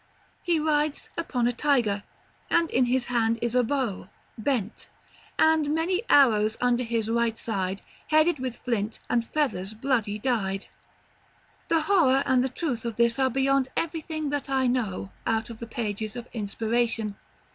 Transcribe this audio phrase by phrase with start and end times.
[0.41, 2.01] He rides upon a tiger,
[2.49, 4.87] and in his hand is a bow, bent;
[5.37, 10.65] "And many arrows under his right side, Headed with flint, and fethers bloody dide."
[11.67, 15.59] The horror and the truth of this are beyond everything that I know, out of
[15.59, 17.15] the pages of Inspiration.